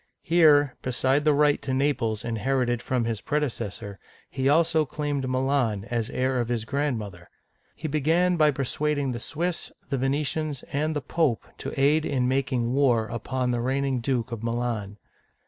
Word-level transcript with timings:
Here, 0.23 0.77
besides 0.81 1.25
the 1.25 1.33
right 1.35 1.61
to 1.61 1.75
Naples 1.75 2.25
inherited 2.25 2.81
from 2.81 3.05
his 3.05 3.21
prede 3.21 3.51
cessor, 3.51 3.97
he 4.31 4.49
also 4.49 4.83
claimed 4.83 5.29
Milan 5.29 5.85
as 5.91 6.09
heir 6.09 6.39
of 6.39 6.47
his 6.49 6.65
grandmother 6.65 7.27
(see 7.77 7.87
page 7.87 8.05
364). 8.05 8.15
He 8.15 8.31
began 8.31 8.35
by 8.35 8.49
persuading 8.49 9.11
the 9.11 9.19
Swiss, 9.19 9.71
the 9.89 9.99
Venetians, 9.99 10.63
and 10.73 10.95
the 10.95 11.01
Pope 11.03 11.45
to 11.59 11.79
aid 11.79 12.03
in 12.07 12.27
making 12.27 12.73
war 12.73 13.05
upon 13.09 13.51
the 13.51 13.61
reigning 13.61 13.99
Duke 13.99 14.31
of 14.31 14.41
Milan. 14.41 14.97